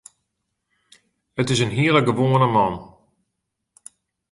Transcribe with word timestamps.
It 1.41 1.47
is 1.53 1.61
in 1.65 1.75
hiele 1.77 2.01
gewoane 2.07 2.47
man. 2.55 2.75